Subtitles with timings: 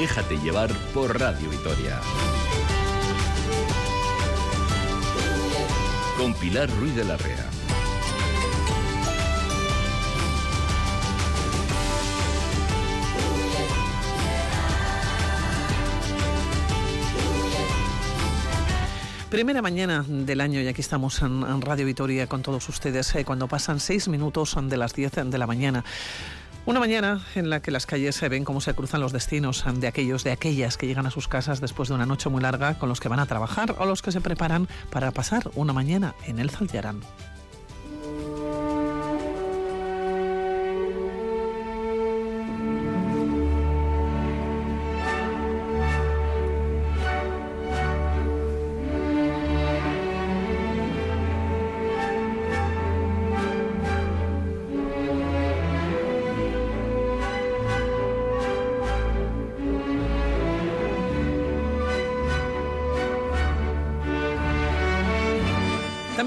[0.00, 2.00] Déjate llevar por Radio Vitoria.
[6.16, 7.50] Con Pilar Ruiz de la Rea.
[19.28, 23.48] Primera mañana del año y aquí estamos en, Radio Vitoria con todos ustedes eh, cuando
[23.48, 25.84] pasan seis minutos de las diez de la mañana.
[26.66, 29.86] Una mañana en la que las calles se ven cómo se cruzan los destinos de
[29.88, 32.90] aquellos, de aquellas que llegan a sus casas después de una noche muy larga con
[32.90, 36.38] los que van a trabajar o los que se preparan para pasar una mañana en
[36.38, 37.00] el Zaldiarán.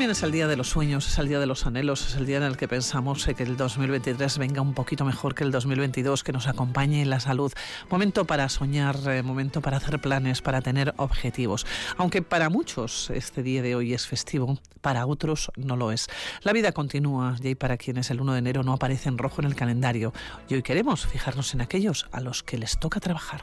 [0.04, 2.38] Es el día de los sueños, es el día de los anhelos, es el día
[2.38, 6.34] en el que pensamos que el 2023 venga un poquito mejor que el 2022, que
[6.34, 7.52] nos acompañe en la salud.
[7.90, 11.66] Momento para soñar, eh, momento para hacer planes, para tener objetivos.
[11.98, 16.08] Aunque para muchos este día de hoy es festivo, para otros no lo es.
[16.42, 19.42] La vida continúa y hay para quienes el 1 de enero no aparece en rojo
[19.42, 20.14] en el calendario.
[20.50, 23.42] Y hoy queremos fijarnos en aquellos a los que les toca trabajar.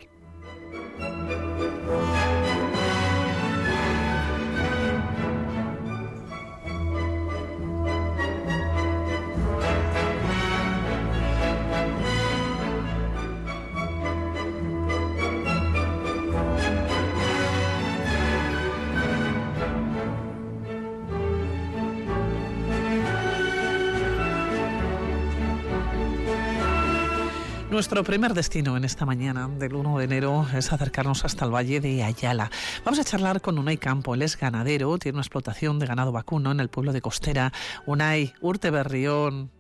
[27.81, 31.81] Nuestro primer destino en esta mañana del 1 de enero es acercarnos hasta el Valle
[31.81, 32.51] de Ayala.
[32.85, 34.15] Vamos a charlar con Unai Campo.
[34.15, 37.53] Él es ganadero, tiene una explotación de ganado vacuno en el pueblo de Costera.
[37.87, 39.51] Unai, Urte Berrión.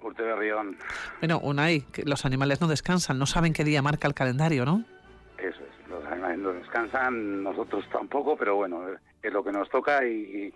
[0.00, 0.76] Urte Berrión.
[1.20, 4.84] Bueno, Unai, que los animales no descansan, no saben qué día marca el calendario, ¿no?
[5.36, 8.84] Eso es, los animales no descansan, nosotros tampoco, pero bueno,
[9.20, 10.54] es lo que nos toca y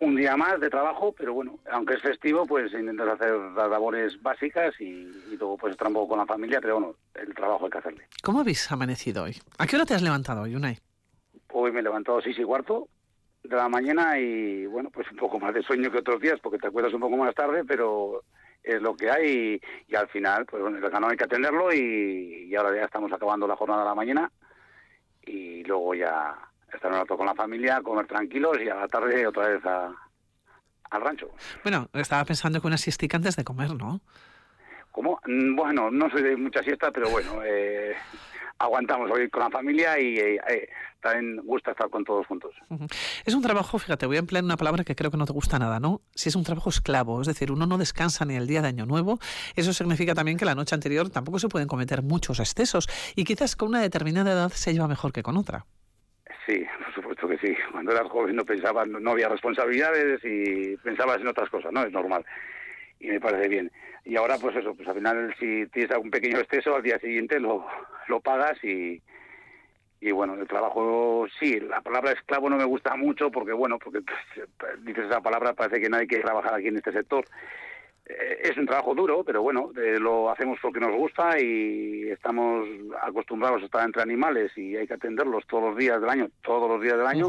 [0.00, 4.20] un día más de trabajo, pero bueno, aunque es festivo, pues intentas hacer las labores
[4.22, 5.04] básicas y,
[5.38, 8.06] luego pues estar un poco con la familia, pero bueno, el trabajo hay que hacerle.
[8.22, 9.36] ¿Cómo habéis amanecido hoy?
[9.58, 10.78] ¿A qué hora te has levantado hoy, Unai?
[11.52, 12.88] Hoy me he levantado a seis y cuarto
[13.42, 16.58] de la mañana y bueno, pues un poco más de sueño que otros días porque
[16.58, 18.22] te acuerdas un poco más tarde, pero
[18.62, 22.46] es lo que hay y, al final, pues bueno, el ganado hay que atenderlo y,
[22.48, 24.32] y ahora ya estamos acabando la jornada de la mañana
[25.26, 26.34] y luego ya
[26.74, 31.00] estar un rato con la familia, comer tranquilos y a la tarde otra vez al
[31.00, 31.30] rancho.
[31.62, 34.00] Bueno, estaba pensando que una siestica antes de comer, ¿no?
[34.94, 35.20] ¿Cómo?
[35.26, 37.96] Mm, bueno, no soy de mucha siesta, pero bueno, eh,
[38.58, 40.68] aguantamos hoy con la familia y eh, eh,
[41.00, 42.54] también gusta estar con todos juntos.
[43.24, 45.58] Es un trabajo, fíjate, voy a emplear una palabra que creo que no te gusta
[45.58, 46.00] nada, ¿no?
[46.14, 48.86] Si es un trabajo esclavo, es decir, uno no descansa ni el día de Año
[48.86, 49.18] Nuevo,
[49.56, 53.56] eso significa también que la noche anterior tampoco se pueden cometer muchos excesos y quizás
[53.56, 55.66] con una determinada edad se lleva mejor que con otra.
[56.46, 57.56] Sí, por supuesto que sí.
[57.72, 61.82] Cuando eras joven no pensabas, no había responsabilidades y pensabas en otras cosas, ¿no?
[61.82, 62.24] Es normal.
[63.00, 63.72] Y me parece bien.
[64.04, 67.40] Y ahora, pues eso, pues al final, si tienes algún pequeño exceso, al día siguiente
[67.40, 67.66] lo,
[68.08, 69.00] lo pagas y,
[70.00, 74.00] y bueno, el trabajo, sí, la palabra esclavo no me gusta mucho porque, bueno, porque
[74.02, 74.48] pues,
[74.84, 77.24] dices esa palabra, parece que no hay que trabajar aquí en este sector
[78.06, 82.68] es un trabajo duro, pero bueno, eh, lo hacemos porque nos gusta y estamos
[83.02, 86.68] acostumbrados a estar entre animales y hay que atenderlos todos los días del año, todos
[86.68, 87.26] los días del año,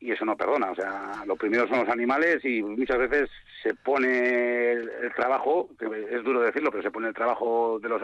[0.00, 0.70] y eso no perdona.
[0.70, 3.30] O sea, lo primero son los animales y muchas veces
[3.62, 8.02] se pone el, trabajo, que es duro decirlo, pero se pone el trabajo de los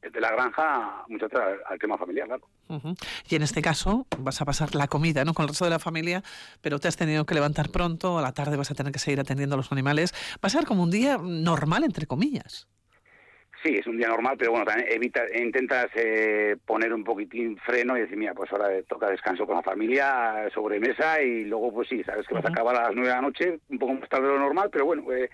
[0.00, 2.48] de la granja muchas veces al, tema familiar, claro.
[3.28, 5.34] Y en este caso vas a pasar la comida, ¿no?
[5.34, 6.22] Con el resto de la familia,
[6.62, 9.20] pero te has tenido que levantar pronto, a la tarde vas a tener que seguir
[9.20, 10.14] atendiendo a los animales.
[10.36, 12.66] Va a ser como un día normal, entre comillas.
[13.62, 17.96] Sí, es un día normal, pero bueno, también evita, intentas eh, poner un poquitín freno
[17.96, 22.02] y decir, mira, pues ahora toca descanso con la familia, sobremesa y luego, pues sí,
[22.04, 24.28] sabes que vas a acabar a las nueve de la noche, un poco más tarde
[24.28, 25.28] de lo normal, pero bueno, eh,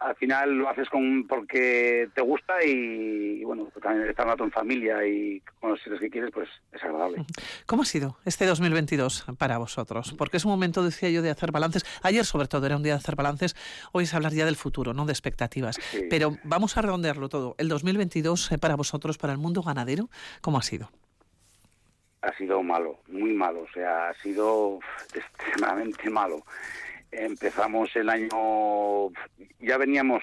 [0.00, 4.44] al final lo haces con porque te gusta y, bueno, pues también estar un rato
[4.44, 7.24] en familia y con los seres que quieres, pues es agradable.
[7.66, 10.14] ¿Cómo ha sido este 2022 para vosotros?
[10.18, 11.84] Porque es un momento, decía yo, de hacer balances.
[12.02, 13.56] Ayer, sobre todo, era un día de hacer balances.
[13.92, 15.78] Hoy es hablar ya del futuro, no de expectativas.
[16.10, 17.54] Pero vamos a redondearlo todo.
[17.58, 20.08] El 2022 eh, para vosotros, para el mundo ganadero,
[20.40, 20.90] ¿cómo ha sido?
[22.22, 23.62] Ha sido malo, muy malo.
[23.62, 24.80] O sea, ha sido
[25.14, 26.44] extremadamente malo
[27.10, 29.10] empezamos el año,
[29.60, 30.22] ya veníamos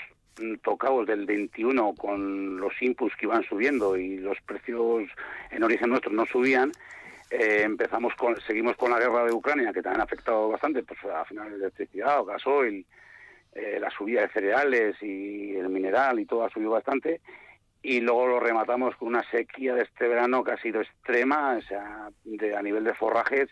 [0.63, 5.03] tocados del 21 con los inputs que iban subiendo y los precios
[5.51, 6.71] en origen nuestro no subían,
[7.33, 10.99] eh, empezamos con, seguimos con la guerra de Ucrania, que también ha afectado bastante, pues
[11.05, 12.85] a finales de electricidad, gasoil,
[13.53, 17.21] eh, la subida de cereales y el mineral y todo ha subido bastante.
[17.81, 21.61] Y luego lo rematamos con una sequía de este verano que ha sido extrema, o
[21.63, 23.49] sea, de, a nivel de forrajes,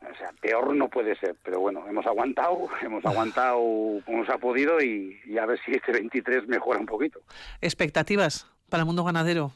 [0.00, 3.58] o sea, peor no puede ser, pero bueno, hemos aguantado, hemos aguantado
[4.04, 7.20] como se ha podido y, y a ver si este 23 mejora un poquito.
[7.60, 9.52] ¿Expectativas para el mundo ganadero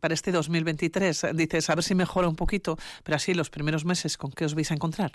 [0.00, 1.34] para este 2023?
[1.34, 4.54] Dices, a ver si mejora un poquito, pero así los primeros meses, ¿con qué os
[4.54, 5.12] vais a encontrar?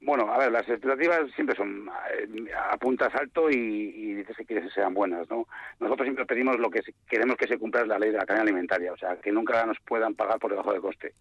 [0.00, 4.44] Bueno, a ver, las expectativas siempre son eh, a puntas alto y, y dices que
[4.44, 5.46] quieres que sean buenas, ¿no?
[5.80, 8.42] Nosotros siempre pedimos lo que queremos que se cumpla es la ley de la cadena
[8.42, 11.12] alimentaria, o sea, que nunca nos puedan pagar por debajo del coste.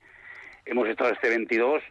[0.65, 1.83] Hemos estado este 22 eh,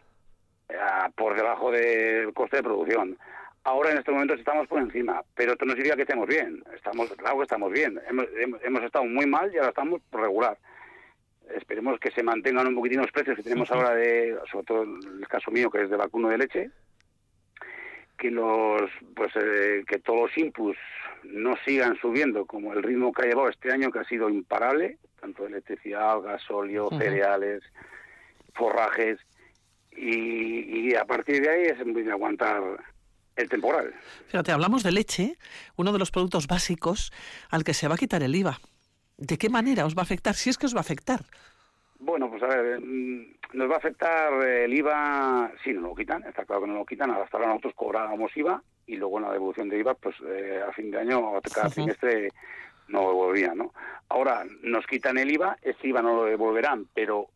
[1.15, 3.17] por debajo del coste de producción.
[3.63, 6.63] Ahora en estos momentos estamos por encima, pero esto no significa que estemos bien.
[6.75, 7.99] Estamos, claro que estamos bien.
[8.07, 10.57] Hemos, hemos, hemos estado muy mal y ahora estamos por regular
[11.53, 15.27] esperemos que se mantengan un poquitín los precios que tenemos ahora de, sobre todo el
[15.27, 16.71] caso mío que es de vacuno de leche,
[18.17, 20.79] que los, pues eh, que todos los inputs
[21.23, 24.97] no sigan subiendo como el ritmo que ha llevado este año que ha sido imparable,
[25.19, 27.63] tanto electricidad, gasóleo, cereales,
[28.53, 29.19] forrajes
[29.95, 32.61] y, y, a partir de ahí es muy de aguantar
[33.35, 33.93] el temporal.
[34.27, 35.37] Fíjate, hablamos de leche,
[35.75, 37.11] uno de los productos básicos
[37.49, 38.59] al que se va a quitar el IVA.
[39.17, 40.35] ¿De qué manera os va a afectar?
[40.35, 41.21] Si es que os va a afectar.
[41.99, 46.45] Bueno, pues a ver, nos va a afectar el IVA, sí, nos lo quitan, está
[46.45, 49.69] claro que nos lo quitan, hasta ahora nosotros cobrábamos IVA y luego en la devolución
[49.69, 52.29] de IVA, pues eh, a fin de año, cada trimestre
[52.89, 53.73] no devolvían, ¿no?
[54.09, 57.29] Ahora nos quitan el IVA, ese IVA no lo devolverán, pero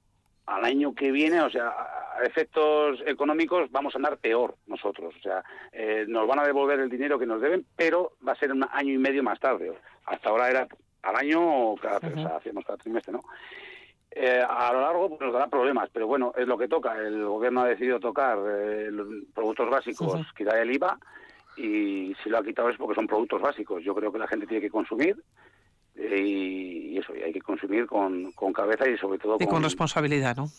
[0.50, 5.22] al año que viene, o sea, a efectos económicos vamos a andar peor nosotros, o
[5.22, 8.52] sea, eh, nos van a devolver el dinero que nos deben, pero va a ser
[8.52, 9.72] un año y medio más tarde.
[10.06, 10.68] Hasta ahora era
[11.04, 12.20] al año, cada, uh -huh.
[12.20, 13.22] o sea, hacíamos cada trimestre, ¿no?
[14.12, 16.98] Eh, a lo largo pues, nos dará problemas, pero bueno, es lo que toca.
[16.98, 20.98] El gobierno ha decidido tocar eh, los productos básicos, quitar el IVA,
[21.58, 23.84] y si lo ha quitado es porque son productos básicos.
[23.84, 25.16] Yo creo que la gente tiene que consumir
[26.00, 29.56] y, eso, y hay que consumir con, con, cabeza y sobre todo y con...
[29.56, 30.50] con responsabilidad, ¿no?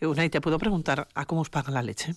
[0.08, 2.14] Unai, ¿te puedo preguntar a cómo os pagan la leche?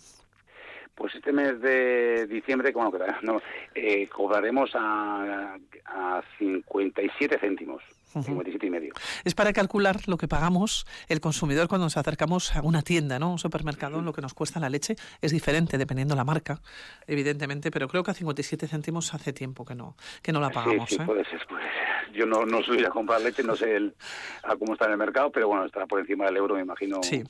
[1.00, 2.92] Pues este mes de diciembre, bueno,
[3.22, 3.42] no,
[3.74, 7.81] eh, cobraremos a, a 57 céntimos.
[8.13, 8.25] Uh -huh.
[8.25, 8.94] 57 y medio.
[9.24, 13.31] Es para calcular lo que pagamos el consumidor cuando nos acercamos a una tienda, ¿no?
[13.31, 14.06] Un supermercado, uh -huh.
[14.06, 16.60] lo que nos cuesta la leche es diferente dependiendo la marca,
[17.07, 20.90] evidentemente, pero creo que a 57 céntimos hace tiempo que no que no la pagamos.
[20.90, 21.06] Sí, sí ¿eh?
[21.06, 22.12] puede ser, puede ser.
[22.13, 23.96] Yo no, no soy a comprar leche, no sé el,
[24.44, 27.01] a cómo está en el mercado, pero bueno, está por encima del euro, me imagino.
[27.04, 27.24] Sí.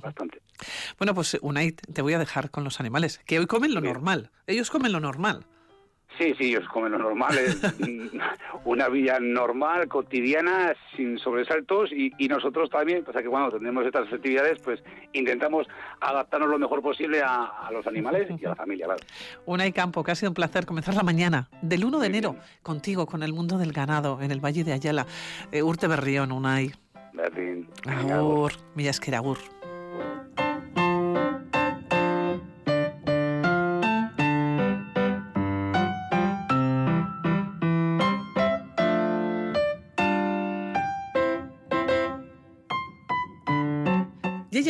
[0.00, 0.40] Bastante.
[0.98, 3.86] Bueno, pues Unai, te voy a dejar con los animales, que hoy comen lo sí.
[3.86, 4.30] normal.
[4.46, 5.46] Ellos comen lo normal.
[6.18, 7.60] Sí, sí, ellos comen lo normal, es
[8.64, 14.08] una vida normal, cotidiana, sin sobresaltos y, y nosotros también, pasa que cuando tenemos estas
[14.10, 14.82] festividades, pues
[15.14, 15.66] intentamos
[16.00, 18.86] adaptarnos lo mejor posible a, a los animales y a la familia.
[18.86, 19.00] Claro.
[19.46, 23.06] Unai Campo, que ha sido un placer comenzar la mañana del 1 de enero contigo,
[23.06, 25.06] con el mundo del ganado en el Valle de Ayala.
[25.50, 26.72] Eh, Urte Berrión, Unai.
[27.14, 27.68] Berdin.
[27.86, 28.52] Agur,
[29.12, 29.38] agur.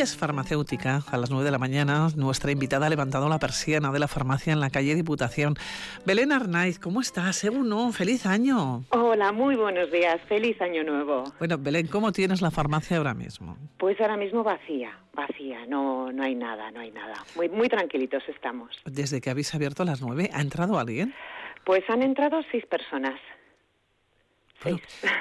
[0.03, 1.01] Es farmacéutica.
[1.09, 4.51] A las 9 de la mañana, nuestra invitada ha levantado la persiana de la farmacia
[4.51, 5.55] en la calle Diputación.
[6.05, 7.37] Belén Arnaiz, ¿cómo estás?
[7.37, 8.83] Según no, feliz año.
[8.89, 10.19] Hola, muy buenos días.
[10.27, 11.23] Feliz año nuevo.
[11.39, 13.57] Bueno, Belén, ¿cómo tienes la farmacia ahora mismo?
[13.77, 15.65] Pues ahora mismo vacía, vacía.
[15.67, 17.15] No, no hay nada, no hay nada.
[17.37, 18.75] Muy, muy tranquilitos estamos.
[18.83, 21.13] Desde que habéis abierto a las 9, ¿ha entrado alguien?
[21.63, 23.17] Pues han entrado seis personas.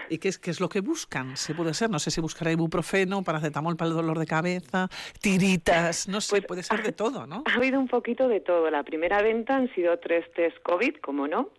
[0.09, 1.37] ¿Y qué es, qué es lo que buscan?
[1.37, 4.89] Se puede ser, no sé si buscará ibuprofeno, paracetamol para el dolor de cabeza,
[5.21, 7.45] tiritas, no sé, pues, puede ser de todo, ¿no?
[7.47, 8.71] Ha habido un poquito de todo.
[8.71, 11.51] La primera venta han sido tres test COVID, como no,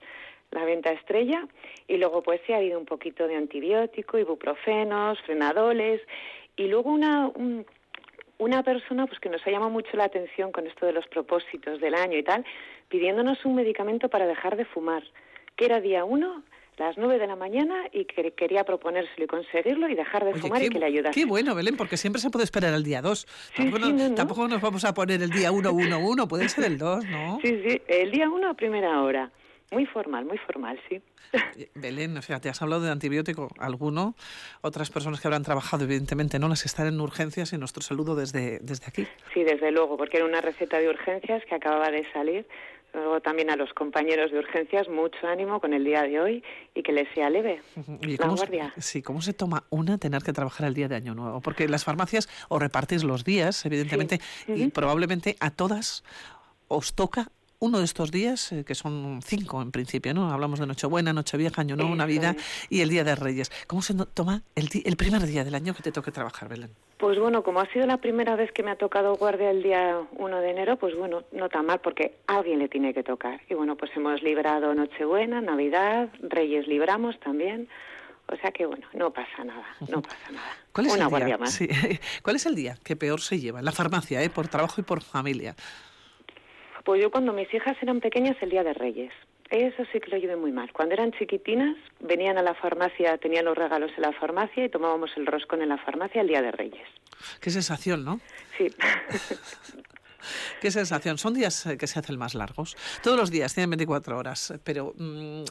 [0.52, 1.48] la venta estrella,
[1.88, 6.02] y luego pues sí ha habido un poquito de antibiótico, ibuprofenos, frenadoles,
[6.56, 7.28] y luego una...
[7.28, 7.66] Un,
[8.40, 11.80] una persona pues que nos ha llamado mucho la atención con esto de los propósitos
[11.80, 12.44] del año y tal,
[12.90, 15.04] pidiéndonos un medicamento para dejar de fumar,
[15.56, 16.44] que era día uno
[16.78, 20.42] las 9 de la mañana y que quería proponérselo y conseguirlo y dejar de Oye,
[20.42, 21.20] fumar qué, y que le ayudase.
[21.20, 23.20] Qué bueno, Belén, porque siempre se puede esperar el día 2.
[23.20, 24.16] Sí, tampoco, sí, no, no.
[24.16, 27.40] tampoco, nos vamos a poner el día 1, 1, 1, puede ser el 2, ¿no?
[27.44, 29.32] Sí, sí, el día 1 a primera hora.
[29.72, 31.02] Muy formal, muy formal, sí.
[31.74, 34.16] Belén, o sea, te has hablado de antibiótico alguno,
[34.62, 38.16] otras personas que habrán trabajado, evidentemente, no las que están en urgencias y nuestro saludo
[38.16, 39.08] desde, desde aquí.
[39.34, 42.46] Sí, desde luego, porque era una receta de urgencias que acababa de salir
[42.94, 46.44] Luego también a los compañeros de urgencias, mucho ánimo con el día de hoy
[46.76, 47.62] y que les sea leve.
[48.02, 48.36] ¿Y ¿cómo,
[48.78, 51.42] sí, ¿cómo se toma una tener que trabajar el día de Año Nuevo?
[51.42, 56.04] Porque las farmacias os repartís los días, evidentemente, y probablemente a todas
[56.68, 57.32] os toca
[57.64, 60.30] uno de estos días, eh, que son cinco en principio, ¿no?
[60.34, 62.36] Hablamos de Nochebuena, Nochevieja, Año Nuevo, Navidad
[62.70, 63.50] y el Día de Reyes.
[63.68, 66.72] ¿Cómo se toma el, el primer día del año que te toque trabajar, Belén?
[66.98, 69.98] Pues bueno, como ha sido la primera vez que me ha tocado guardia el día
[70.18, 73.40] 1 de enero, pues bueno, no tan mal porque alguien le tiene que tocar.
[73.50, 77.70] Y bueno, pues hemos librado Nochebuena, Navidad, Reyes libramos también.
[78.28, 80.52] O sea que bueno, no pasa nada, no pasa nada.
[80.74, 81.38] ¿Cuál es Una el guardia día?
[81.38, 81.60] más.
[82.24, 83.60] ¿Cuál es el día que peor se lleva?
[83.60, 84.30] En la farmacia, ¿eh?
[84.30, 85.56] por trabajo y por familia.
[86.84, 89.12] Pues yo cuando mis hijas eran pequeñas, el Día de Reyes.
[89.50, 90.72] Eso sí que lo llevé muy mal.
[90.74, 95.12] Cuando eran chiquitinas, venían a la farmacia, tenían los regalos en la farmacia y tomábamos
[95.16, 96.88] el roscón en la farmacia el Día de Reyes.
[97.40, 98.20] Qué sensación, ¿no?
[98.58, 98.68] Sí.
[100.64, 101.18] Qué sensación.
[101.18, 102.78] Son días eh, que se hacen más largos.
[103.04, 105.44] Todos los días tienen 24 horas, pero mm,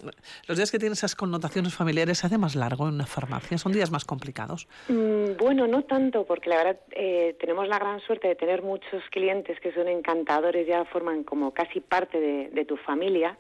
[0.49, 3.59] los días que tienen esas connotaciones familiares se hace más largo en una farmacia.
[3.59, 4.67] Son días más complicados.
[4.89, 9.03] Mm, bueno, no tanto, porque la verdad eh, tenemos la gran suerte de tener muchos
[9.11, 13.37] clientes que son encantadores, ya forman como casi parte de, de tu familia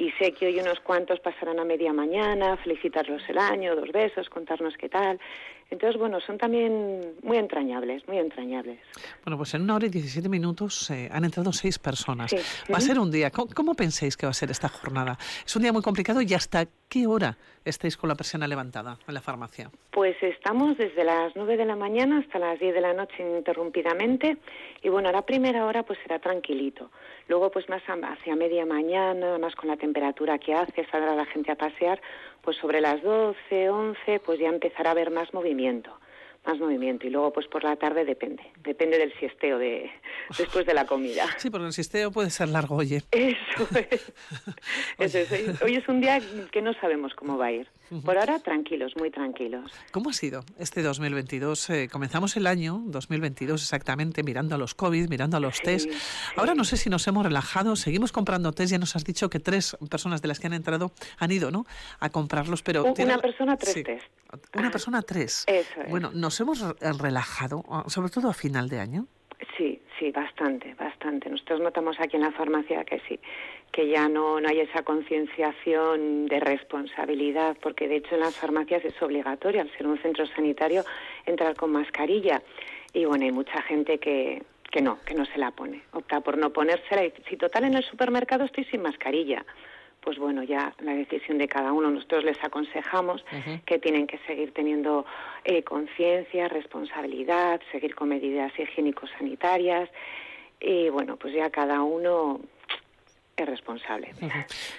[0.00, 4.30] y sé que hoy unos cuantos pasarán a media mañana, felicitarlos el año, dos besos,
[4.30, 5.20] contarnos qué tal.
[5.70, 8.80] Entonces, bueno, son también muy entrañables, muy entrañables.
[9.24, 12.34] Bueno, pues en una hora y 17 minutos eh, han entrado seis personas.
[12.72, 13.30] Va a ser un día.
[13.30, 15.16] ¿Cómo, pensáis que va a ser esta jornada?
[15.46, 19.14] Es un día muy complicado y hasta qué hora estáis con la persiana levantada en
[19.14, 19.70] la farmacia?
[19.92, 24.38] Pues estamos desde las 9 de la mañana hasta las 10 de la noche ininterrumpidamente
[24.82, 26.90] y bueno, a la primera hora pues será tranquilito.
[27.28, 31.52] Luego pues más hacia media mañana, más con la temperatura que hace, saldrá la gente
[31.52, 32.00] a pasear,
[32.42, 35.90] pues sobre las 12, 11, pues ya empezará a haber más movimiento
[36.46, 39.90] más movimiento y luego pues por la tarde depende, depende del siesteo de
[40.38, 41.26] después de la comida.
[41.36, 43.02] Sí, porque el siesteo puede ser largo, oye.
[43.10, 44.12] Eso es.
[45.62, 46.20] Hoy es un día
[46.50, 47.68] que no sabemos cómo va a ir.
[48.04, 49.72] Por ahora tranquilos, muy tranquilos.
[49.90, 51.70] ¿Cómo ha sido este 2022?
[51.70, 55.90] Eh, comenzamos el año 2022 exactamente mirando a los COVID, mirando a los test.
[56.36, 59.40] Ahora no sé si nos hemos relajado, seguimos comprando test, ya nos has dicho que
[59.40, 61.66] tres personas de las que han entrado han ido, ¿no?
[61.98, 62.84] A comprarlos, pero...
[62.96, 64.06] Una persona tres test.
[64.54, 65.44] Una persona tres.
[65.46, 65.90] Eso es.
[65.90, 69.06] Bueno, ¿nos hemos relajado, sobre todo a final de año?
[69.56, 69.69] Sí,
[70.12, 71.28] bastante, bastante.
[71.30, 73.18] Nosotros notamos aquí en la farmacia que sí,
[73.72, 78.84] que ya no, no hay esa concienciación de responsabilidad, porque de hecho en las farmacias
[78.84, 80.84] es obligatorio, al ser un centro sanitario,
[81.26, 82.42] entrar con mascarilla.
[82.92, 85.82] Y bueno, hay mucha gente que, que no, que no se la pone.
[85.92, 89.44] Opta por no ponérsela y si total en el supermercado estoy sin mascarilla
[90.00, 91.90] pues bueno, ya la decisión de cada uno.
[91.90, 93.24] Nosotros les aconsejamos
[93.66, 95.04] que tienen que seguir teniendo
[95.44, 99.88] eh, conciencia, responsabilidad, seguir con medidas higiénico-sanitarias
[100.60, 102.40] y bueno, pues ya cada uno
[103.36, 104.12] es responsable.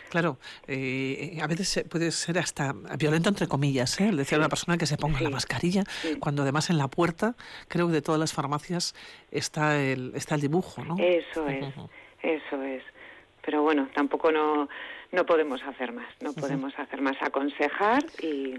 [0.09, 0.37] Claro,
[0.67, 4.11] eh, a veces puede ser hasta violento entre comillas, ¿eh?
[4.11, 5.83] decir a una persona que se ponga la mascarilla,
[6.19, 7.35] cuando además en la puerta,
[7.67, 8.93] creo que de todas las farmacias
[9.31, 10.95] está el, está el dibujo, ¿no?
[10.99, 11.65] Eso es,
[12.21, 12.83] eso es.
[13.43, 14.69] Pero bueno, tampoco no
[15.11, 18.55] no podemos hacer más, no podemos hacer más, aconsejar y,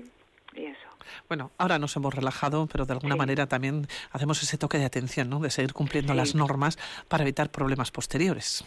[0.54, 0.88] eso.
[1.28, 5.30] Bueno, ahora nos hemos relajado, pero de alguna manera también hacemos ese toque de atención,
[5.30, 5.40] ¿no?
[5.40, 6.78] De seguir cumpliendo las normas
[7.08, 8.62] para evitar problemas posteriores.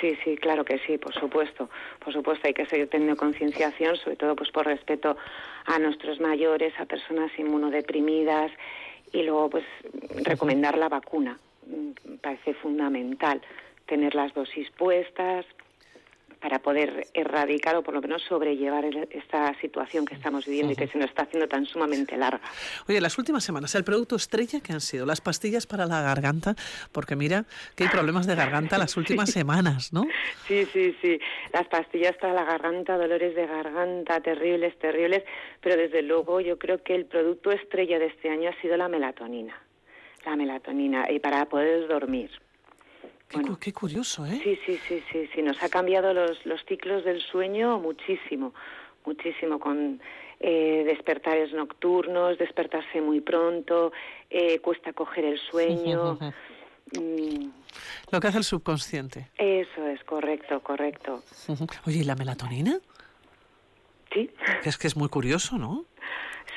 [0.00, 1.70] Sí, sí, claro que sí, por supuesto.
[2.04, 5.16] Por supuesto, hay que seguir teniendo concienciación, sobre todo pues por respeto
[5.66, 8.50] a nuestros mayores, a personas inmunodeprimidas
[9.12, 9.64] y luego pues
[10.24, 11.38] recomendar la vacuna.
[11.66, 13.40] Mm, parece fundamental
[13.86, 15.46] tener las dosis puestas,
[16.40, 20.88] para poder erradicar o por lo menos sobrellevar esta situación que estamos viviendo y que
[20.88, 22.40] se nos está haciendo tan sumamente larga.
[22.88, 26.54] Oye, las últimas semanas, el producto estrella que han sido las pastillas para la garganta,
[26.92, 27.44] porque mira
[27.76, 30.04] que hay problemas de garganta las últimas semanas, ¿no?
[30.48, 31.20] Sí, sí, sí.
[31.52, 35.22] Las pastillas para la garganta, dolores de garganta, terribles, terribles,
[35.60, 38.88] pero desde luego yo creo que el producto estrella de este año ha sido la
[38.88, 39.54] melatonina.
[40.24, 42.30] La melatonina, y para poder dormir.
[43.60, 44.40] Qué, curioso, ¿eh?
[44.42, 45.42] Sí, sí, sí, sí, sí.
[45.42, 48.52] Nos ha cambiado los, los ciclos del sueño muchísimo,
[49.06, 50.00] muchísimo, con
[50.40, 53.92] eh, despertares nocturnos, despertarse muy pronto,
[54.30, 56.18] eh, cuesta coger el sueño.
[56.98, 57.50] Mm.
[58.10, 59.30] Lo que hace el subconsciente.
[59.38, 61.22] Eso es, correcto, correcto.
[61.86, 62.80] Oye, ¿y la melatonina?
[64.12, 64.28] Sí.
[64.64, 65.84] Es que es muy curioso, ¿no?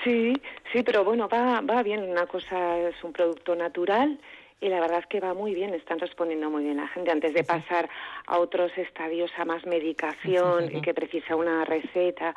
[0.03, 0.33] Sí,
[0.71, 2.01] sí, pero bueno, va, va bien.
[2.03, 4.19] Una cosa es un producto natural
[4.63, 7.11] y la verdad es que va muy bien, están respondiendo muy bien la gente.
[7.11, 7.89] Antes de pasar
[8.25, 12.33] a otros estadios, a más medicación, que precisa una receta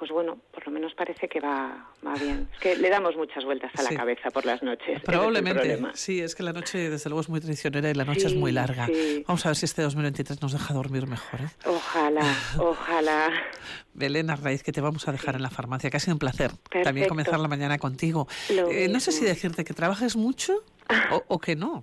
[0.00, 2.48] pues bueno, por lo menos parece que va, va bien.
[2.54, 5.02] Es que le damos muchas vueltas a la cabeza por las noches.
[5.02, 8.34] Probablemente, sí, es que la noche desde luego es muy traicionera y la noche es
[8.34, 8.88] muy larga.
[9.26, 11.40] Vamos a ver si este 2023 nos deja dormir mejor.
[11.42, 11.48] ¿eh?
[11.66, 12.22] Ojalá,
[12.58, 13.30] ojalá.
[13.92, 16.52] Belén raíz que te vamos a dejar en la farmacia, que ha sido un placer
[16.82, 18.26] también comenzar la mañana contigo.
[18.48, 20.64] Eh, no sé si decirte que trabajes mucho
[21.10, 21.82] o, o que no.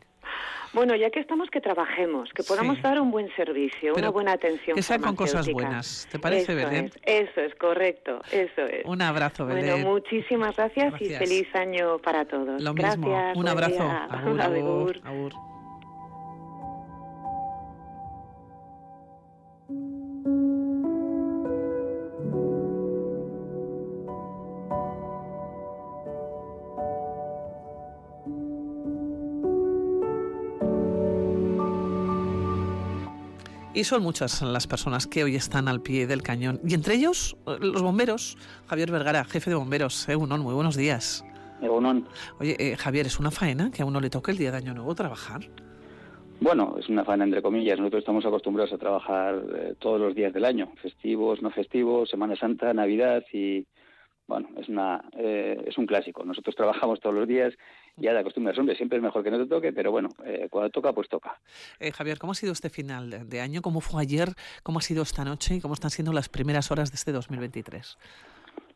[0.73, 4.75] Bueno, ya que estamos, que trabajemos, que podamos dar un buen servicio, una buena atención.
[4.75, 6.07] Que sea con cosas buenas.
[6.11, 6.85] ¿Te parece, eso Belén?
[7.03, 8.19] Es, eso es, correcto.
[8.31, 8.85] Eso es.
[8.85, 9.71] Un abrazo, Belén.
[9.71, 12.61] Bueno, muchísimas gracias, y feliz año para todos.
[12.61, 13.09] Lo mismo.
[13.09, 13.37] Gracias.
[13.37, 13.83] Un abrazo.
[13.83, 15.01] Agur,
[33.77, 36.59] Y son muchas las personas que hoy están al pie del cañón.
[36.67, 38.35] Y entre ellos, eh, los bomberos.
[38.65, 40.09] Javier Vergara, jefe de bomberos.
[40.09, 41.23] Egunon, muy buenos días.
[41.61, 42.07] Egunon.
[42.39, 44.73] Oye, eh, Javier, ¿es una faena que a uno le toque el día de Año
[44.73, 45.41] Nuevo trabajar?
[46.39, 47.77] Bueno, es una faena entre comillas.
[47.77, 52.35] Nosotros estamos acostumbrados a trabajar eh, todos los días del año, festivos, no festivos, Semana
[52.35, 53.67] Santa, Navidad y
[54.27, 56.23] bueno, es una es un clásico.
[56.23, 57.53] Nosotros trabajamos todos los días
[57.97, 60.69] ya de acostumbras, hombre, siempre es mejor que no te toque, pero bueno, eh, cuando
[60.69, 61.39] toca, pues toca.
[61.79, 63.61] Eh, Javier, ¿cómo ha sido este final de año?
[63.61, 64.29] ¿Cómo fue ayer?
[64.63, 65.55] ¿Cómo ha sido esta noche?
[65.55, 67.97] ¿Y cómo están siendo las primeras horas de este 2023?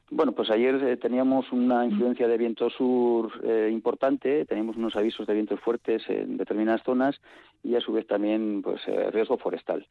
[0.09, 3.31] Bueno, pues ayer eh, teníamos una influencia de viento sur
[3.69, 7.21] importante, teníamos unos avisos de vientos fuertes en determinadas zonas
[7.63, 8.81] y a su vez también pues
[9.13, 9.87] riesgo forestal.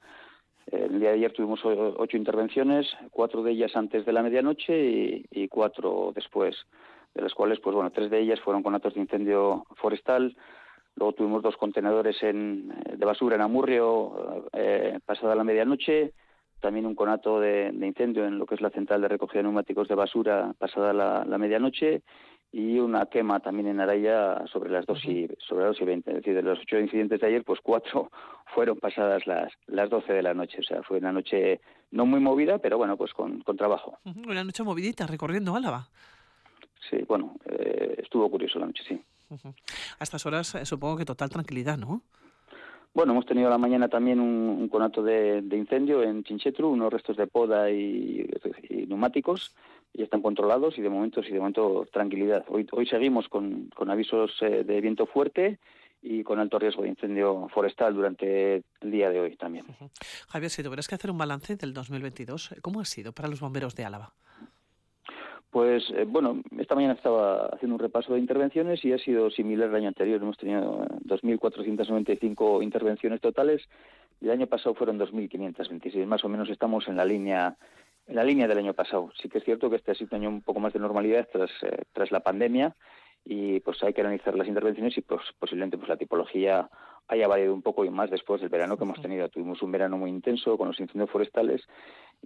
[0.72, 5.48] El día de ayer tuvimos ocho intervenciones, cuatro de ellas antes de la medianoche y
[5.48, 6.56] cuatro después
[7.14, 10.36] de las cuales, pues bueno, tres de ellas fueron con actos de incendio forestal.
[10.96, 16.12] Luego tuvimos dos contenedores en, eh, de basura en Amurrio eh, pasada la medianoche.
[16.60, 19.88] También un conato de, incendio en lo que es la central de recogida de neumáticos
[19.88, 22.02] de basura pasada la, medianoche
[22.52, 26.10] y una quema también en Araya sobre las dos y sobre las dos y veinte.
[26.10, 28.10] Es decir, de los ocho incidentes de ayer, pues cuatro
[28.54, 30.58] fueron pasadas las las doce de la noche.
[30.60, 31.60] O sea, fue una noche
[31.90, 33.98] no muy movida, pero bueno, pues con, con trabajo.
[34.04, 35.88] Una noche movidita recorriendo Álava
[36.90, 39.00] sí, bueno, eh, estuvo curioso la noche, sí.
[39.98, 42.02] A estas horas eh, supongo que total tranquilidad, ¿no?
[42.92, 47.28] Bueno, hemos tenido la mañana también un, conato de, incendio en Chinchetru, unos restos de
[47.28, 48.28] poda y,
[48.88, 49.54] neumáticos,
[49.92, 52.44] y están controlados y de momento, sí, de momento tranquilidad.
[52.48, 55.58] Hoy, hoy seguimos con, con avisos eh, de viento fuerte
[56.02, 59.66] y con alto riesgo de incendio forestal durante el día de hoy también.
[60.28, 63.74] Javier, si tuvieras que hacer un balance del 2022, ¿cómo ha sido para los bomberos
[63.74, 64.12] de Álava?
[65.50, 69.68] Pues eh, bueno, esta mañana estaba haciendo un repaso de intervenciones y ha sido similar
[69.68, 70.22] al año anterior.
[70.22, 73.68] Hemos tenido 2.495 intervenciones totales
[74.20, 76.06] y el año pasado fueron 2.526.
[76.06, 77.56] Más o menos estamos en la línea
[78.10, 79.10] en la línea del año pasado.
[79.20, 81.28] Sí que es cierto que este ha sido un año un poco más de normalidad
[81.32, 82.74] tras, eh, tras la pandemia
[83.24, 86.68] y pues hay que analizar las intervenciones y pues posiblemente pues la tipología
[87.06, 89.28] haya variado un poco y más después del verano que hemos tenido.
[89.28, 91.62] Tuvimos un verano muy intenso con los incendios forestales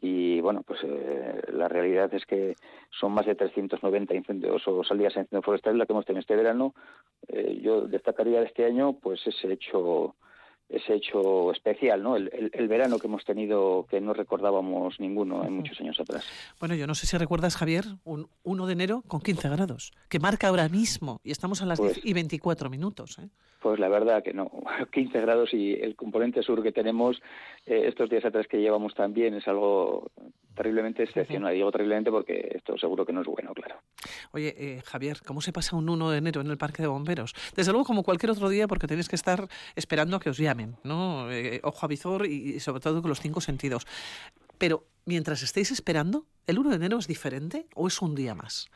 [0.00, 2.54] y bueno, pues eh, la realidad es que
[2.90, 6.36] son más de 390 incendios o salidas en incendios forestales la que hemos tenido este
[6.36, 6.74] verano.
[7.28, 10.14] Eh, yo destacaría de este año pues ese hecho
[10.68, 12.16] ese hecho especial, ¿no?
[12.16, 16.24] El, el, verano que hemos tenido que no recordábamos ninguno en muchos años atrás.
[16.58, 20.18] Bueno, yo no sé si recuerdas, Javier, un 1 de enero con 15 grados, que
[20.18, 23.18] marca ahora mismo, y estamos a las 10 pues y 24 minutos.
[23.18, 23.28] ¿eh?
[23.64, 24.50] Pues la verdad que no.
[24.92, 27.16] 15 grados y el componente sur que tenemos
[27.64, 30.10] eh, estos días atrás que llevamos también es algo
[30.54, 31.54] terriblemente excepcional.
[31.54, 33.76] Digo terriblemente porque esto seguro que no es bueno, claro.
[34.32, 37.34] Oye, eh, Javier, ¿cómo se pasa un 1 de enero en el Parque de Bomberos?
[37.56, 40.53] Desde luego, como cualquier otro día, porque tenéis que estar esperando a que os llamen,
[40.84, 41.30] ¿no?
[41.30, 43.86] Eh, ojo a visor y, sobre todo con los cinco sentidos.
[44.58, 48.70] Pero mientras estéis esperando, ¿el 1 de enero es diferente o es un día más?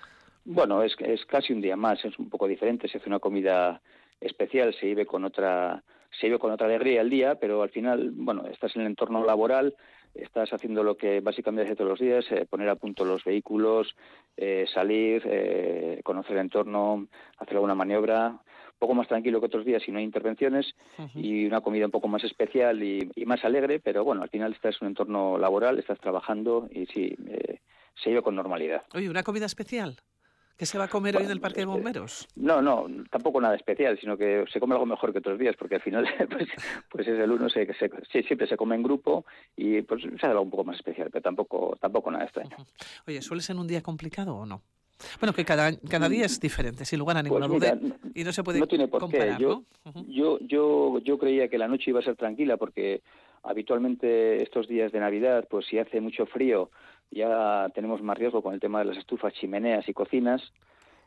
[0.45, 2.89] Bueno, es, es casi un día más, es un poco diferente.
[2.89, 3.81] Se hace una comida
[4.21, 5.83] especial, se vive con otra
[6.21, 9.25] se vive con otra alegría el día, pero al final, bueno, estás en el entorno
[9.25, 9.75] laboral,
[10.15, 13.95] estás haciendo lo que básicamente hace todos los días, eh, poner a punto los vehículos,
[14.37, 18.41] eh, salir, eh, conocer el entorno, hacer alguna maniobra,
[18.79, 20.75] poco más tranquilo que otros días si no hay intervenciones
[21.15, 24.77] y una comida un poco más especial y, más alegre, pero bueno, al final estás
[24.81, 27.15] en un entorno laboral, estás trabajando y sí,
[28.03, 28.83] se vive con normalidad.
[28.95, 29.99] Oye, ¿una comida especial?
[30.59, 32.27] ¿Qué se va a comer hoy en el Parque de Bomberos?
[32.35, 35.77] No, no, tampoco nada especial, sino que se come algo mejor que otros días, porque
[35.77, 36.49] al final pues,
[36.91, 39.25] pues es el uno, se, se, siempre se come en grupo
[39.57, 42.57] y pues se hace algo un poco más especial, pero tampoco, tampoco nada extraño.
[43.07, 44.63] Oye, ¿suele ser un día complicado o no?
[45.21, 47.79] Bueno, que cada, cada día es diferente, sin lugar a ninguna pues duda.
[48.15, 49.37] Y no se puede no tiene por qué.
[49.39, 49.63] Yo,
[50.07, 53.03] yo, yo, yo creía que la noche iba a ser tranquila porque
[53.43, 56.71] habitualmente estos días de Navidad, pues si hace mucho frío,
[57.11, 60.43] ya tenemos más riesgo con el tema de las estufas, chimeneas y cocinas.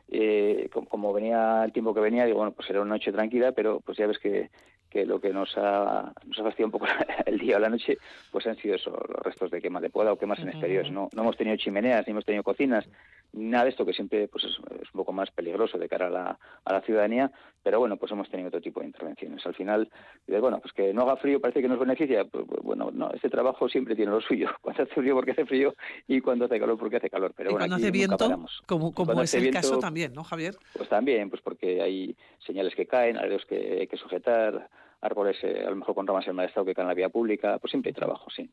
[0.08, 3.80] Eh, como, venía el tiempo que venía, digo, bueno, pues era una noche tranquila, pero
[3.80, 4.50] pues ya ves que,
[4.92, 6.86] que lo que nos ha, nos ha fastidiado un poco
[7.26, 7.96] el día o la noche,
[8.30, 10.92] pues han sido eso, los restos de quema de poda o quemas en exteriores.
[10.92, 12.86] No, no hemos tenido chimeneas, ni hemos tenido cocinas,
[13.32, 16.38] nada de esto que siempre pues es, un poco más peligroso de cara a la,
[16.64, 19.44] a la ciudadanía, pero bueno, pues hemos tenido otro tipo de intervenciones.
[19.46, 19.90] Al final,
[20.26, 23.30] bueno, pues que no haga frío parece que nos beneficia, pues, pues, bueno, no, este
[23.30, 25.74] trabajo siempre tiene lo suyo, cuando hace frío porque hace frío
[26.06, 27.32] y cuando hace calor porque hace calor.
[27.34, 30.54] Pero y bueno, cuando hace viento, como, como es el caso también, ¿no, Javier?
[30.76, 34.68] Pues también, pues porque hay señales que caen, aleros que hay que sujetar,
[35.02, 37.08] árboles eh, a lo mejor con ramas en mal estado que caen en la vía
[37.08, 38.48] pública, pues siempre hay trabajo, sí.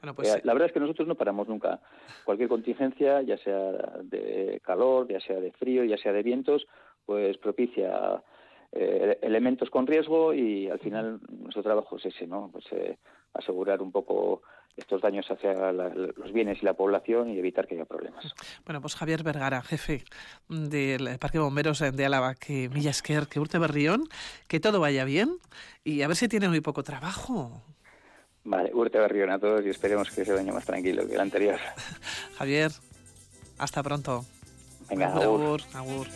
[0.00, 1.80] Bueno, pues, eh, la verdad es que nosotros no paramos nunca.
[2.24, 6.66] Cualquier contingencia, ya sea de calor, ya sea de frío, ya sea de vientos,
[7.06, 8.22] pues propicia
[8.72, 12.50] eh, elementos con riesgo y al final nuestro trabajo es ese, ¿no?
[12.52, 12.64] Pues
[13.34, 14.42] asegurar un poco
[14.76, 18.32] estos daños hacia los bienes y la población y evitar que haya problemas.
[18.64, 20.04] Bueno, pues Javier Vergara, jefe
[20.48, 24.08] del Parque de Bomberos de Álava, que Millasquer, que Urte Berrión,
[24.48, 25.36] que todo vaya bien
[25.84, 27.62] y a ver si tiene muy poco trabajo.
[28.44, 31.20] Vale, Urte Berrión a todos y esperemos que sea un año más tranquilo que el
[31.20, 31.58] anterior.
[32.38, 32.72] Javier,
[33.58, 34.24] hasta pronto.
[34.88, 35.60] Venga, agur.
[35.74, 36.06] agur.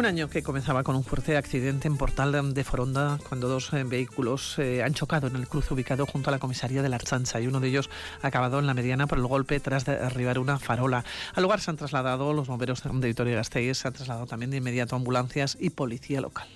[0.00, 3.84] Un año que comenzaba con un fuerte accidente en Portal de Foronda cuando dos eh,
[3.84, 7.38] vehículos eh, han chocado en el cruce ubicado junto a la comisaría de la Archancha
[7.38, 7.90] y uno de ellos
[8.22, 11.04] ha acabado en la mediana por el golpe tras derribar una farola.
[11.34, 14.96] Al lugar se han trasladado los bomberos de Vitoria-Gasteiz, se han trasladado también de inmediato
[14.96, 16.48] ambulancias y policía local.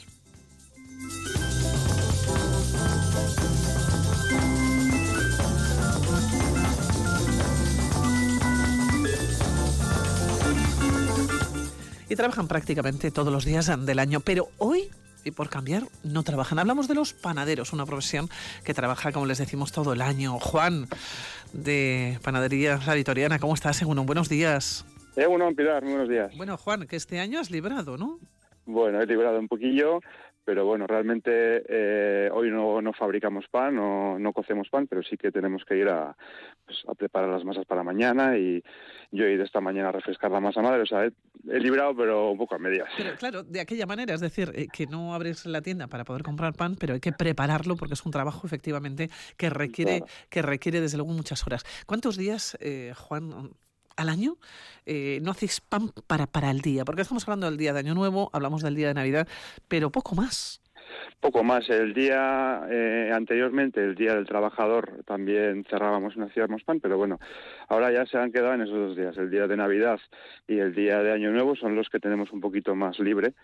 [12.15, 14.21] Y trabajan prácticamente todos los días del año.
[14.21, 14.89] Pero hoy
[15.25, 16.61] y por cambiar no trabajan.
[16.61, 18.29] Hablamos de los panaderos, una profesión
[18.65, 20.39] que trabaja, como les decimos, todo el año.
[20.39, 20.87] Juan,
[21.53, 23.77] de Panadería La Vitoriana, ¿cómo estás?
[23.77, 24.85] Según buenos días.
[25.17, 26.37] Bueno, Pilar, buenos días.
[26.37, 28.21] Bueno, Juan, que este año has librado, ¿no?
[28.65, 30.01] Bueno, he librado un poquillo,
[30.45, 35.17] pero bueno, realmente eh, hoy no, no, fabricamos pan, no, no, cocemos pan, pero sí
[35.17, 36.17] que tenemos que ir a,
[36.67, 38.63] pues, a preparar las masas para mañana y
[39.11, 42.31] yo he ido esta mañana a refrescar la masa madre, o sea, he, librado pero
[42.31, 42.89] un poco a medias.
[42.97, 46.23] Pero claro, de aquella manera, es decir, eh, que no abres la tienda para poder
[46.23, 50.81] comprar pan, pero hay que prepararlo porque es un trabajo efectivamente que requiere, que requiere
[50.81, 51.65] desde luego muchas horas.
[51.87, 53.55] ¿Cuántos días, eh, Juan,
[53.97, 54.37] al año
[54.87, 57.95] eh, no hacéis pan para, para el día, porque estamos hablando del día de Año
[57.95, 59.29] Nuevo, hablamos del día de Navidad,
[59.69, 60.61] pero poco más.
[61.21, 61.69] Poco más.
[61.71, 66.99] El día eh, anteriormente, el día del trabajador, también cerrábamos y no hacíamos pan, pero
[66.99, 67.19] bueno,
[67.69, 69.17] ahora ya se han quedado en esos dos días.
[69.17, 70.01] El día de Navidad
[70.47, 73.35] y el día de Año Nuevo son los que tenemos un poquito más libre,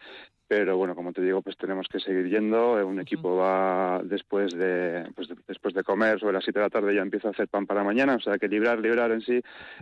[0.46, 2.86] pero bueno, como te digo, pues tenemos que seguir yendo.
[2.86, 6.94] Un equipo va después de, pues después de comer, sobre las 7 de la tarde
[6.94, 9.40] ya empieza a hacer pan para mañana, o sea que librar, librar en sí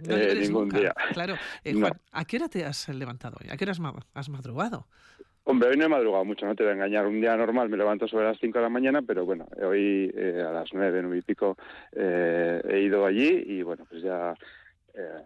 [0.09, 0.95] eh, ningún día.
[1.13, 1.37] Claro.
[1.65, 3.49] Eh, Juan, ¿a qué hora te has levantado hoy?
[3.51, 3.73] ¿A qué hora
[4.15, 4.87] has madrugado?
[5.51, 7.07] Hombre, hoy no he madrugado mucho, no te voy a engañar.
[7.07, 10.45] Un día normal me levanto sobre las 5 de la mañana, pero bueno, hoy eh,
[10.47, 11.57] a las 9, 9 y pico
[11.93, 14.35] eh, he ido allí y bueno, pues ya
[14.93, 15.23] eh,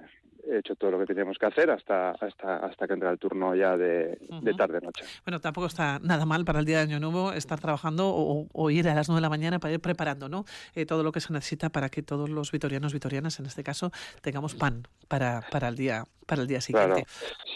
[0.49, 3.55] he hecho todo lo que teníamos que hacer hasta hasta hasta que entra el turno
[3.55, 4.19] ya de,
[4.57, 5.05] tarde noche.
[5.25, 8.89] Bueno, tampoco está nada mal para el día de Año Nuevo estar trabajando o, ir
[8.89, 10.45] a las 9 de la mañana para ir preparando, ¿no?
[10.75, 13.91] Eh, todo lo que se necesita para que todos los vitorianos vitorianas, en este caso,
[14.21, 17.05] tengamos pan para, para el día para el día siguiente.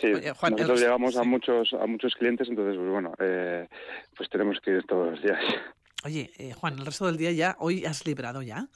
[0.01, 3.69] Sí, nosotros llegamos a muchos a muchos clientes, entonces pues bueno, eh,
[4.17, 5.41] pues tenemos que ir todos los días.
[6.05, 8.69] Oye, eh, Juan, el resto del día ya, hoy has librado ya.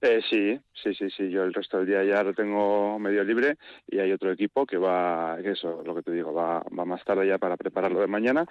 [0.00, 1.28] Eh, sí, sí, sí, sí.
[1.28, 3.56] Yo el resto del día ya lo tengo medio libre
[3.86, 7.26] y hay otro equipo que va, eso, lo que te digo, va, va más tarde
[7.26, 8.46] ya para prepararlo de mañana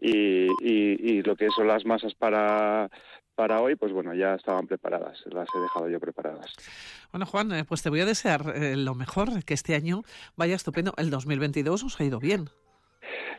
[0.00, 2.88] y, y, lo que son las masas para
[3.34, 6.52] para hoy, pues bueno, ya estaban preparadas, las he dejado yo preparadas.
[7.10, 10.02] Bueno, Juan, eh, pues te voy a desear eh, lo mejor, que este año
[10.36, 10.92] vaya estupendo.
[10.98, 12.50] El 2022 os ha ido bien.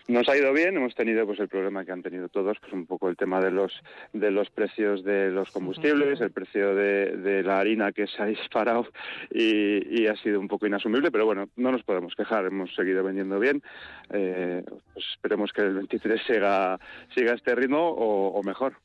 [0.07, 2.85] Nos ha ido bien, hemos tenido pues el problema que han tenido todos, pues un
[2.85, 3.71] poco el tema de los
[4.11, 8.87] de los precios de los combustibles, el precio de, la harina que se ha disparado
[9.31, 13.39] y, ha sido un poco inasumible, pero bueno, no nos podemos quejar, hemos seguido vendiendo
[13.39, 13.63] bien,
[14.09, 14.63] eh,
[14.93, 16.79] pues esperemos que el 23 siga,
[17.15, 18.75] siga este ritmo o, o mejor.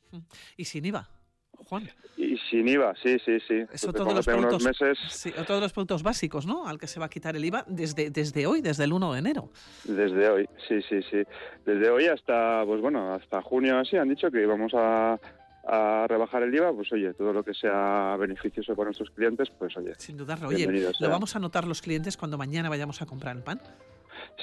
[0.55, 1.18] ¿Y sin IVA?
[1.65, 1.89] Juan.
[2.17, 3.59] Y sin IVA, sí, sí, sí.
[3.71, 6.67] Eso Pues todos los, tengo productos, unos meses sí, o todos los productos básicos, ¿no?
[6.67, 9.19] Al que se va a quitar el IVA desde, desde hoy, desde el 1 de
[9.19, 9.49] enero.
[9.85, 11.23] desde hoy, sí, sí, sí.
[11.65, 15.19] Desde hoy hasta, pues bueno, hasta junio así han dicho que íbamos a,
[15.67, 19.77] a rebajar el IVA, pues oye, todo lo que sea beneficioso para nuestros clientes, pues
[19.77, 19.93] oye.
[19.97, 20.47] Sin dudarlo.
[20.49, 23.61] Oye, ¿lo vamos a notar los clientes cuando mañana vayamos a comprar el pan?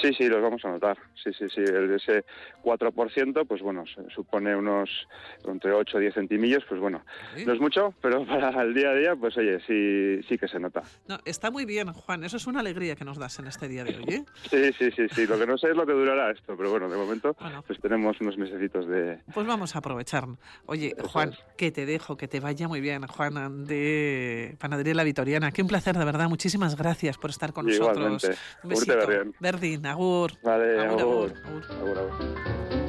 [0.00, 0.96] Sí, sí, los vamos a notar.
[1.22, 1.60] Sí, sí, sí.
[1.60, 2.24] El de ese
[2.62, 4.90] 4%, pues bueno, se- supone unos
[5.46, 7.02] entre 8 o 10 centimillos, pues bueno,
[7.34, 7.44] Sí.
[7.46, 10.58] no es mucho, pero para el día a día, pues oye, sí, sí que se
[10.60, 10.82] nota.
[11.08, 12.24] No, está muy bien, Juan.
[12.24, 14.24] Eso es una alegría que nos das en este día de hoy, ¿eh?
[14.50, 15.26] Sí, sí, sí, sí.
[15.26, 17.62] Lo que no sé es lo que durará esto, pero bueno, de momento, Bueno.
[17.66, 19.20] pues tenemos unos mesecitos de...
[19.32, 20.24] Pues vamos a aprovechar.
[20.66, 21.38] Oye, Eso Juan, es.
[21.56, 25.50] que te dejo, que te vaya muy bien, Juan, de Panadería La Vitoriana.
[25.52, 26.28] Qué un placer, de verdad.
[26.28, 27.96] Muchísimas gracias por estar con nosotros.
[27.96, 28.28] Igualmente.
[28.62, 29.32] Un Urte besito.
[29.40, 29.85] berrien.
[29.86, 30.30] Agur.
[30.42, 31.32] Vale, Agur, agur.
[31.44, 31.98] agur, agur.
[31.98, 32.85] Agur,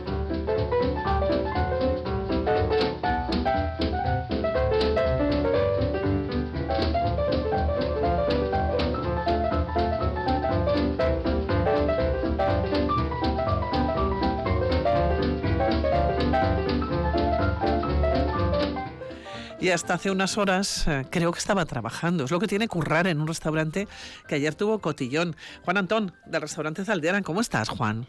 [19.59, 22.25] Y hasta hace unas horas eh, creo que estaba trabajando.
[22.25, 23.87] Es lo que tiene currar en un restaurante
[24.27, 25.35] que ayer tuvo cotillón.
[25.63, 27.23] Juan Antón, del restaurante Zaldearan.
[27.23, 28.05] ¿Cómo estás, Juan?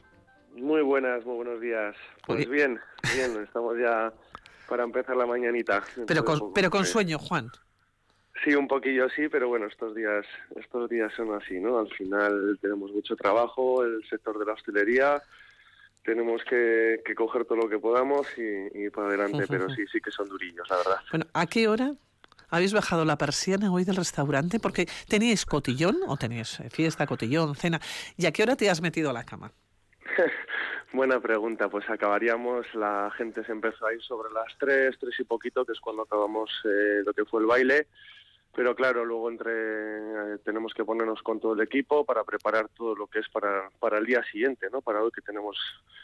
[0.54, 1.94] Muy buenas, muy buenos días.
[2.26, 2.50] Pues Oye.
[2.50, 2.78] bien,
[3.14, 4.12] bien, estamos ya
[4.68, 5.82] para empezar la mañanita.
[6.06, 6.52] Pero con, poco.
[6.52, 6.92] pero con Sí.
[6.92, 7.50] sueño, Juan.
[8.44, 11.78] Sí, un poquillo sí, pero bueno, estos días, estos días son así, ¿no?
[11.78, 15.22] Al final tenemos mucho trabajo, el sector de la hostelería,
[16.08, 20.00] tenemos que, que coger todo lo que podamos y, y para adelante, pero sí, sí
[20.00, 21.00] que son durillos, la verdad.
[21.10, 21.92] Bueno, ¿a qué hora
[22.48, 24.58] habéis bajado la persiana hoy del restaurante?
[24.58, 27.78] Porque teníais cotillón o teníais eh, fiesta, cotillón, cena.
[28.16, 29.52] ¿Y a qué hora te has metido a la cama?
[30.94, 35.24] Buena pregunta, pues acabaríamos, la gente se empezó a ir sobre las tres, tres y
[35.24, 37.86] poquito, que es cuando acabamos eh, lo que fue el baile,
[38.58, 42.96] pero claro, luego entre eh, tenemos que ponernos con todo el equipo para preparar todo
[42.96, 44.80] lo que es para, para el día siguiente, ¿no?
[44.80, 45.56] Para hoy que tenemos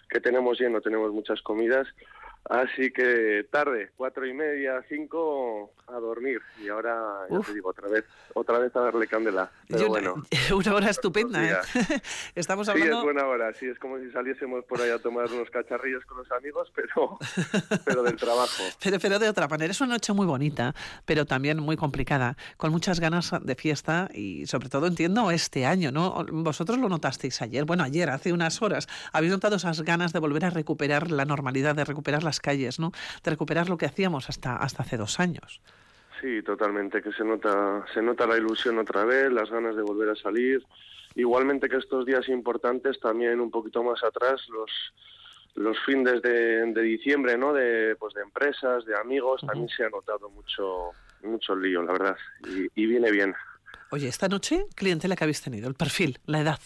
[0.08, 1.88] que tenemos lleno, tenemos muchas comidas,
[2.48, 7.88] así que tarde, cuatro y media, cinco a dormir y ahora ya te digo otra
[7.88, 10.14] vez, otra vez a darle candela, pero Yo- bueno.
[10.54, 11.56] una hora estupenda, ¿eh?
[12.36, 12.98] Estamos Sí, hablando...
[12.98, 16.18] es buena hora, sí, es como si saliésemos por ahí a tomar unos cacharrillos con
[16.18, 17.18] los amigos, pero,
[17.84, 18.62] pero del trabajo.
[18.82, 20.74] Pero, pero de otra manera, es una noche muy bonita,
[21.06, 25.92] pero también muy complicada, con muchas ganas de fiesta y sobre todo entiendo este año,
[25.92, 26.24] ¿no?
[26.30, 30.44] Vosotros lo notasteis ayer, bueno, ayer, hace unas horas, habéis notado esas ganas de volver
[30.44, 32.92] a recuperar la normalidad, de recuperar las calles, ¿no?
[33.22, 35.61] De recuperar lo que hacíamos hasta, hasta hace dos años.
[36.20, 40.11] Sí, totalmente, que se nota, se nota la ilusión otra vez, las ganas de volver
[40.11, 40.64] a salir.
[41.14, 44.70] Igualmente que estos días importantes, también un poquito más atrás, los
[45.54, 47.52] los fines de, de diciembre, ¿no?
[47.52, 50.90] De, pues de empresas, de amigos, también se ha notado mucho
[51.22, 53.34] mucho lío, la verdad, y, y viene bien.
[53.90, 56.58] Oye, esta noche, clientela que habéis tenido, el perfil, la edad.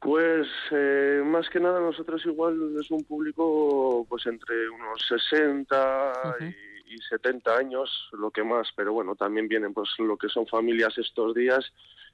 [0.00, 6.44] Pues eh, más que nada nosotros igual es un público pues entre unos 60 Ujú.
[6.46, 10.46] y, y 70 años, lo que más, pero bueno, también vienen pues lo que son
[10.46, 11.70] familias estos días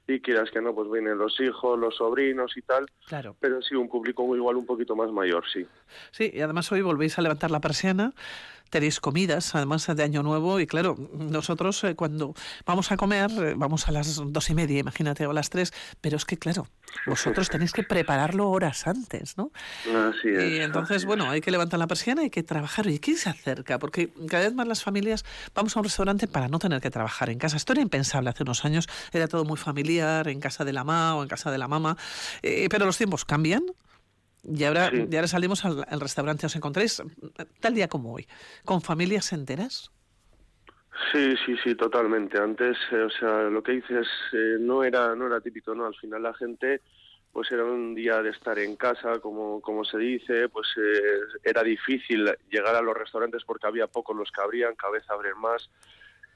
[0.07, 3.35] y quieras que no, pues vienen los hijos, los sobrinos y tal, Claro.
[3.39, 5.67] pero sí un público igual un poquito más mayor, sí.
[6.11, 8.13] Sí, y además hoy volvéis a levantar la persiana,
[8.69, 12.33] tenéis comidas, además de Año Nuevo, y claro, nosotros eh, cuando
[12.65, 15.73] vamos a comer, eh, vamos a las dos y media, imagínate, o a las tres,
[16.01, 16.67] pero es que claro,
[17.05, 19.51] vosotros tenéis que prepararlo horas antes, ¿no?
[19.83, 20.43] Así es.
[20.43, 22.87] Y entonces, bueno, hay que levantar la persiana, hay que trabajar.
[22.87, 23.79] ¿Y quién se acerca?
[23.79, 27.29] Porque cada vez más las familias vamos a un restaurante para no tener que trabajar
[27.29, 27.57] en casa.
[27.57, 31.15] Esto era impensable hace unos años, era todo muy familiar, en casa de la mamá
[31.15, 31.97] o en casa de la mamá.
[32.41, 33.63] Eh, pero los tiempos cambian.
[34.47, 35.05] Y ahora, Sí.
[35.11, 37.01] y ahora salimos al, al restaurante, os encontráis
[37.59, 38.27] tal día como hoy,
[38.65, 39.91] con familias enteras.
[41.11, 42.39] Sí, sí, sí, totalmente.
[42.39, 45.85] Antes, eh, o sea, lo que dices eh, no era no era típico, ¿no?
[45.85, 46.81] Al final la gente
[47.31, 51.61] pues era un día de estar en casa, como como se dice, pues eh, era
[51.61, 55.69] difícil llegar a los restaurantes porque había pocos los que abrían, cada vez abren más.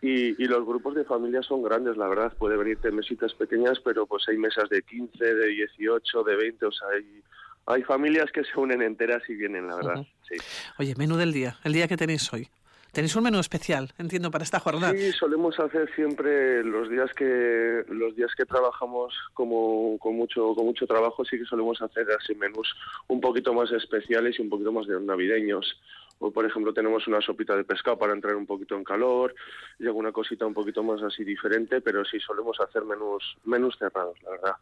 [0.04, 2.34] Y, y los grupos de familia son grandes, la verdad.
[2.38, 6.71] Puede venirte mesitas pequeñas, pero pues hay mesas de 15, de 18, de 20, o
[6.71, 7.24] sea, hay,
[7.65, 10.06] hay familias que se unen enteras y vienen, la verdad.
[10.28, 10.38] Sí.
[10.80, 12.50] Oye, menú del día, el día que tenéis hoy.
[12.91, 14.91] Tenéis un menú especial, entiendo, para esta jornada.
[14.91, 20.65] Sí, solemos hacer siempre los días que los días que trabajamos como con mucho con
[20.65, 22.76] mucho trabajo sí que solemos hacer así menús
[23.08, 25.80] un poquito más especiales y un poquito más de navideños.
[26.19, 29.34] O por ejemplo tenemos una sopita de pescado para entrar un poquito en calor
[29.80, 34.21] y alguna cosita un poquito más así diferente, pero sí solemos hacer menús menús cerrados,
[34.21, 34.56] la verdad.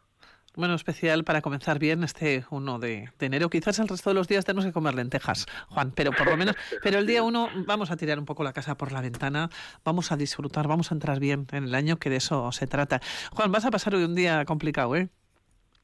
[0.56, 3.48] Bueno, especial para comenzar bien este 1 de, enero.
[3.50, 6.56] Quizás el resto de los días tenemos que comer lentejas, Juan, pero por lo menos,
[6.82, 9.48] pero el día 1 vamos a tirar un poco la casa por la ventana,
[9.84, 13.00] vamos a disfrutar, vamos a entrar bien en el año, que de eso se trata.
[13.32, 15.08] Juan, vas a pasar hoy un día complicado, ¿eh?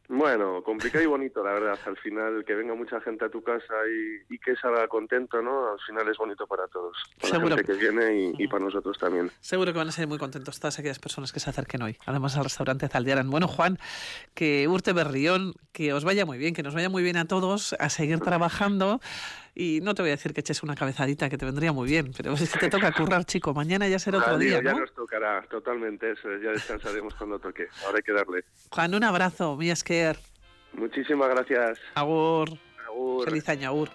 [0.09, 1.79] Bueno, complicado y bonito, la verdad.
[1.87, 3.75] Al final, que venga mucha gente a tu casa
[4.29, 5.73] y, que salga contento, ¿no?
[5.73, 6.97] Al final es bonito para todos.
[7.21, 9.31] Para la gente que viene y, para nosotros también.
[9.41, 11.97] Seguro que van a ser muy contentos todas aquellas personas que se acerquen hoy.
[12.07, 13.29] Además, al restaurante Zaldiaran.
[13.31, 13.79] Bueno, Juan,
[14.35, 17.75] que Urte Berrión, que os vaya muy bien, que nos vaya muy bien a todos,
[17.81, 19.01] a seguir trabajando.
[19.59, 22.13] Y no te voy a decir que eches una cabezadita, que te vendría muy bien,
[22.15, 23.55] pero es que te toca currar, chico.
[23.55, 24.71] Mañana ya será otro día, ¿no?
[24.71, 26.29] Ya nos tocará, totalmente eso.
[26.45, 27.67] Ya descansaremos cuando toque.
[27.87, 28.45] Ahora hay que darle.
[28.71, 30.19] Juan, un abrazo, mi Esker.
[30.75, 31.79] Muchísimas gracias.
[31.95, 32.51] Agur.
[32.87, 33.25] Agur.
[33.25, 33.89] Feliz año, agur.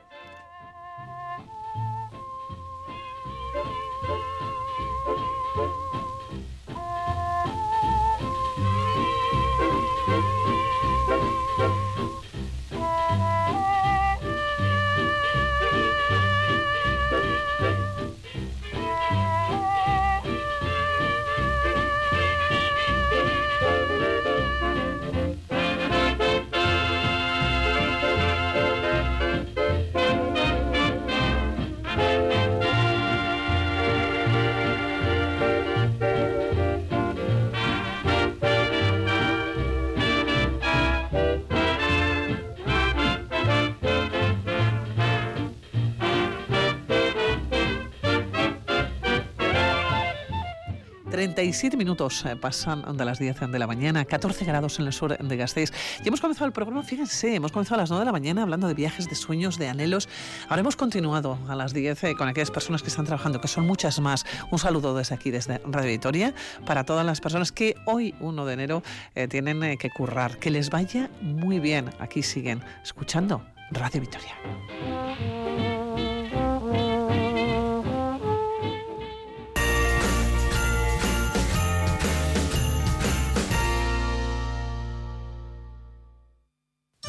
[51.42, 55.18] 37 minutos eh, pasan de las 10 de la mañana, 14 grados en el sur
[55.18, 55.72] de Gasteiz.
[56.06, 58.68] Y hemos comenzado el programa, fíjense, hemos comenzado a las 9 de la mañana hablando
[58.68, 60.08] de viajes, de sueños, de anhelos.
[60.50, 63.66] Ahora hemos continuado a las 10 eh, con aquellas personas que están trabajando, que son
[63.66, 64.24] muchas más.
[64.52, 66.36] Un saludo desde aquí, desde Radio Victoria,
[66.68, 68.84] para todas las personas que hoy, 1 de enero,
[69.16, 70.38] eh, tienen que currar.
[70.38, 71.90] Que les vaya muy bien.
[71.98, 75.71] Aquí siguen escuchando Radio Victoria.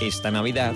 [0.00, 0.74] Esta Navidad